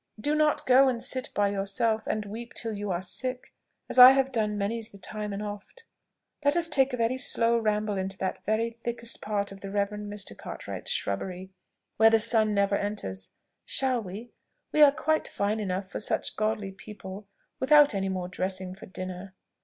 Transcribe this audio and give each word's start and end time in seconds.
Do 0.19 0.33
not 0.33 0.65
go 0.65 0.87
and 0.87 0.99
sit 1.03 1.29
by 1.35 1.49
yourself 1.49 2.07
and 2.07 2.25
weep 2.25 2.55
till 2.55 2.73
you 2.73 2.89
are 2.89 3.03
sick, 3.03 3.53
as 3.87 3.99
I 3.99 4.13
have 4.13 4.31
done 4.31 4.57
many's 4.57 4.89
the 4.89 4.97
time 4.97 5.31
and 5.31 5.43
oft. 5.43 5.83
Let 6.43 6.55
us 6.57 6.67
take 6.67 6.91
a 6.91 6.97
very 6.97 7.19
slow 7.19 7.55
ramble 7.59 7.99
into 7.99 8.17
that 8.17 8.43
very 8.43 8.71
thickest 8.71 9.21
part 9.21 9.51
of 9.51 9.61
the 9.61 9.69
Reverend 9.69 10.11
Mr. 10.11 10.35
Cartwright's 10.35 10.89
shrubbery, 10.89 11.51
where 11.97 12.09
the 12.09 12.17
sun 12.17 12.55
never 12.55 12.75
enters 12.75 13.33
shall 13.63 14.01
we? 14.01 14.31
We 14.71 14.81
are 14.81 14.91
quite 14.91 15.27
fine 15.27 15.59
enough 15.59 15.87
for 15.91 15.99
such 15.99 16.35
godly 16.35 16.71
people, 16.71 17.27
without 17.59 17.93
any 17.93 18.09
more 18.09 18.27
dressing 18.27 18.73
for 18.73 18.87
dinner. 18.87 19.35